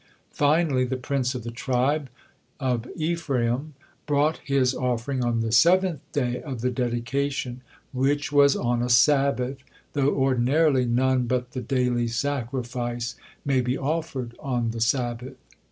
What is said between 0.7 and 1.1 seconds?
the